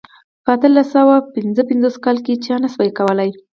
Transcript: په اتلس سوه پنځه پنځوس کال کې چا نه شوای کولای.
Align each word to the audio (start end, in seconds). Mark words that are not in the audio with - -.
په 0.43 0.49
اتلس 0.55 0.87
سوه 0.95 1.15
پنځه 1.35 1.61
پنځوس 1.69 1.95
کال 2.03 2.17
کې 2.25 2.41
چا 2.45 2.55
نه 2.63 2.67
شوای 2.73 2.91
کولای. 2.97 3.31